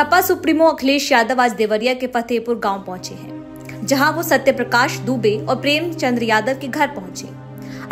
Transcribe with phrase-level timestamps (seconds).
[0.00, 5.34] Sapa supremo Akhilesh Yadav आज देवरिया के फतेहपुर गाँव पहुँचे हैं, जहाँ वो सत्यप्रकाश दुबे
[5.40, 7.28] और प्रेमचंद्र यादव के घर पहुँचे।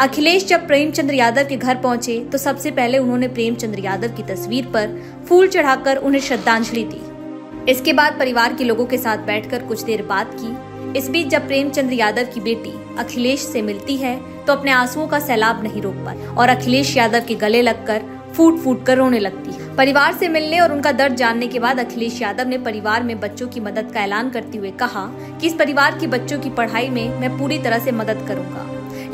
[0.00, 4.70] अखिलेश जब प्रेमचंद्र यादव के घर पहुँचे तो सबसे पहले उन्होंने प्रेमचंद्र यादव की तस्वीर
[4.74, 9.82] पर फूल चढ़ाकर उन्हें श्रद्धांजलि दी। इसके बाद परिवार के लोगों के साथ बैठकर कुछ
[9.82, 14.52] देर बात की। इस बीच जब प्रेमचंद्र यादव की बेटी अखिलेश से मिलती है तो
[14.52, 18.84] अपने आंसुओं का सैलाब नहीं रोक पाई और अखिलेश यादव के गले लगकर फूट फूट
[18.86, 22.48] कर रोने लगती है। परिवार से मिलने और उनका दर्द जानने के बाद अखिलेश यादव
[22.48, 25.04] ने परिवार में बच्चों की मदद का ऐलान करते हुए कहा
[25.40, 28.62] कि इस परिवार के बच्चों की पढ़ाई में मैं पूरी तरह से मदद करूँगा।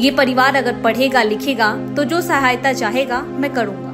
[0.00, 3.92] ये परिवार अगर पढ़ेगा लिखेगा तो जो सहायता चाहेगा मैं करूँगा।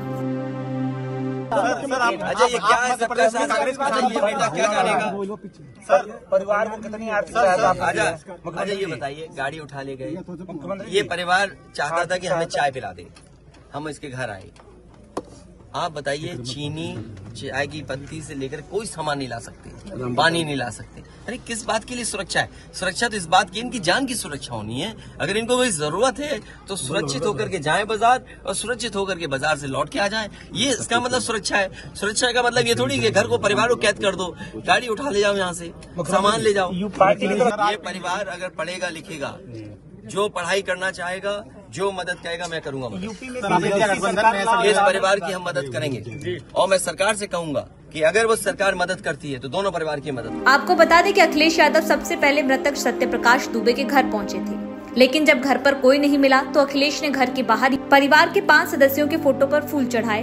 [1.50, 3.48] अजय ये क्या है सबका साथ?
[3.48, 5.08] अजय ये बेटा क्या जानेगा
[5.88, 10.10] सर परिवार को कितनी आर्थिक सहायता आप ये बताइए गाड़ी उठा ले गए
[10.90, 13.06] ये परिवार चाहता था कि हमें चाय पिला दे।
[13.74, 14.50] हम इसके घर आए।
[15.74, 16.94] आप बताइए चीनी
[17.32, 19.70] चाय की पत्ती से लेकर कोई सामान नहीं ला सकते
[20.14, 22.50] पानी नहीं ला सकते। अरे किस बात के लिए सुरक्षा है?
[22.74, 26.18] सुरक्षा तो इस बात की इनकी जान की सुरक्षा होनी है। अगर इनको कोई ज़रूरत
[26.20, 29.98] है तो सुरक्षित होकर के जाए बाज़ार और सुरक्षित होकर के बाज़ार से लौट के
[29.98, 33.38] आ जाए। ये इसका मतलब सुरक्षा है। सुरक्षा का मतलब ये थोड़ी कि घर को
[33.38, 36.88] परिवार को कैद कर दो। गाड़ी उठा ले जाओ यहाँ से सामान ले जाओ। ये
[37.78, 39.36] परिवार अगर पढ़ेगा लिखेगा
[40.06, 45.44] जो पढ़ाई करना चाहेगा जो मदद कहेगा मैं करूँगा यूपी में इस परिवार की हम
[45.44, 47.60] मदद करेंगे। और मैं सरकार से कहूँगा
[47.92, 51.12] कि अगर वो सरकार मदद करती है तो दोनों परिवार की मदद। आपको बता दें
[51.14, 55.40] कि अखिलेश यादव सबसे पहले मृतक सत्य प्रकाश दुबे के घर पहुँचे थे। लेकिन जब
[55.40, 58.68] घर पर कोई नहीं मिला तो अखिलेश ने घर के बाहर ही परिवार के पाँच
[58.68, 60.22] सदस्यों के फ़ोटो पर फूल चढ़ाए।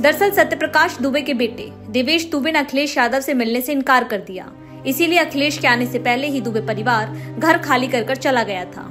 [0.00, 4.20] दरअसल सत्यप्रकाश दुबे के बेटे देवेश दुबे ने अखिलेश यादव से मिलने से इनकार कर
[4.22, 4.52] दिया।
[4.86, 8.64] इसीलिए अखिलेश के आने से पहले ही दुबे परिवार घर खाली कर कर चला गया
[8.66, 8.90] था।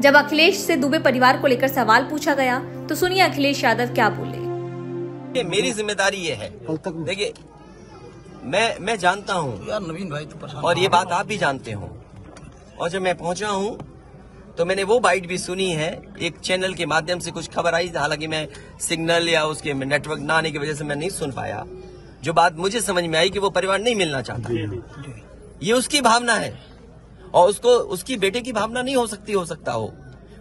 [0.00, 2.58] जब अखिलेश से दुबे परिवार को लेकर सवाल पूछा गया
[2.88, 7.32] तो सुनिए अखिलेश यादव क्या बोले। मेरी ज़िम्मेदारी ये है। देखिए
[8.44, 11.90] मैं मैं जानता हूँ। यार नवीन भाई तो और ये बात आप भी जानते हो।
[12.78, 13.78] और जब मैं पहुँचा हूँ
[14.58, 15.90] तो मैंने वो बाइट भी सुनी है
[16.20, 18.46] एक चैनल के माध्यम से कुछ खबर आई हालाँकि मैं
[18.80, 21.64] सिग्नल या उसके नेटवर्क ना आने की वजह से मैं नहीं सुन पाया।
[22.24, 24.52] जो बात मुझे समझ में आई कि वो परिवार नहीं मिलना चाहता।
[25.62, 26.54] ये उसकी भावना है।
[27.34, 29.92] और उसको, उसकी बेटे की भावना नहीं हो सकती, हो सकता हो।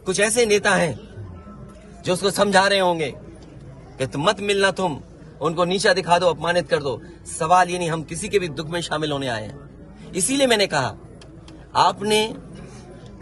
[0.06, 0.94] कुछ ऐसे नेता हैं
[2.06, 3.14] जो उसको समझा रहे होंगे
[4.00, 5.00] कि तुम मत मिलना तुम,
[5.42, 7.00] उनको नीचा दिखा दो, अपमानित कर दो।
[7.40, 10.68] सवाल ये नहीं, हम किसी के भी दुख में शामिल होने आए हैं। इसीलिए मैंने
[10.68, 10.96] कहा,
[11.76, 12.36] आपने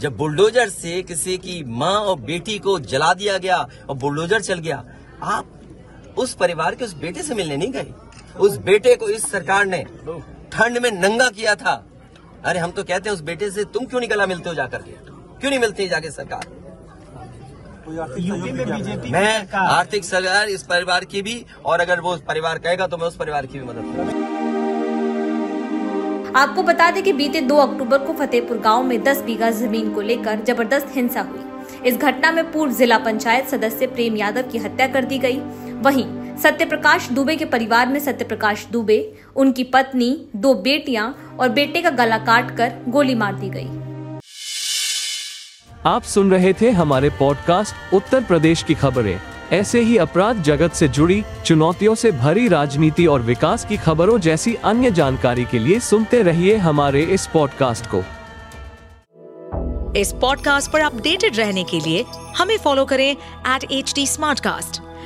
[0.01, 3.57] जब बुलडोजर से किसी की माँ और बेटी को जला दिया गया
[3.89, 4.83] और बुलडोजर चल गया,
[5.23, 7.93] आप उस परिवार के उस बेटे से मिलने नहीं गए।
[8.39, 9.83] उस बेटे को इस सरकार ने
[10.51, 11.73] ठंड में नंगा किया था।
[12.45, 14.91] अरे हम तो कहते हैं उस बेटे से तुम क्यों निकला मिलते हो जाकर के?
[15.39, 16.45] क्यों नहीं मिलती जाके सरकार?
[18.19, 22.87] यूपी में बीजेपी मैं आर्थिक सरकार इस परिवार की भी और अगर वो परिवार कहेगा
[22.87, 24.31] तो मैं उस परिवार की भी मदद करूँगा।
[26.39, 30.01] आपको बता दें कि बीते 2 अक्टूबर को फतेहपुर गाँव में 10 बीघा ज़मीन को
[30.01, 34.87] लेकर ज़बरदस्त हिंसा हुई। इस घटना में पूर्व जिला पंचायत सदस्य प्रेम यादव की हत्या
[34.87, 35.39] कर दी गई।
[35.81, 36.05] वहीं
[36.41, 38.97] सत्यप्रकाश दुबे के परिवार में सत्यप्रकाश दुबे
[39.35, 41.07] उनकी पत्नी दो बेटियाँ
[41.39, 43.67] और बेटे का गला काट कर गोली मार दी गई।
[45.85, 49.19] आप सुन रहे थे हमारे पॉडकास्ट उत्तर प्रदेश की खबरें।
[49.51, 54.53] ऐसे ही अपराध जगत से जुड़ी चुनौतियों से भरी राजनीति और विकास की खबरों जैसी
[54.63, 58.03] अन्य जानकारी के लिए सुनते रहिए हमारे इस पॉडकास्ट को।
[59.99, 62.05] इस पॉडकास्ट पर अपडेटेड रहने के लिए
[62.37, 64.05] हमें फॉलो करें एट एच डी